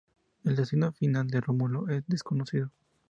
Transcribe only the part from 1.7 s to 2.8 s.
es desconocido.